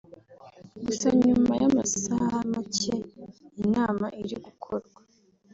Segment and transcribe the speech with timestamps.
[0.85, 2.95] Gusa nyuma y’amasaha make
[3.55, 4.99] iyi nama iri gukorwa